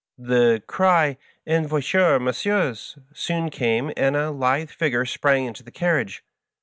The 0.17 0.63
cry 0.65 1.11
of^ 1.11 1.17
"En 1.45 1.67
voiture, 1.67 2.19
messieurs 2.19 2.95
1" 2.97 3.05
soon 3.13 3.49
came, 3.51 3.91
and 3.95 4.15
a 4.15 4.31
lithe 4.31 4.71
figure 4.71 5.05
sprang 5.05 5.45
into 5.45 5.61
the 5.61 5.69
carriage. 5.69 6.23